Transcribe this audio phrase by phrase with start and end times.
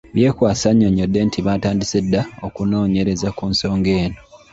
[0.15, 4.19] Byekwaso annyonnyodde nti baatandise dda okunoonyereza ku nsonga eno.